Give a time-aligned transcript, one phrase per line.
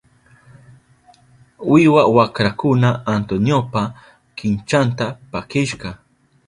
[1.71, 3.83] Wiwa wakrakuna Antoniopa
[4.35, 5.89] kinchanta pakishka.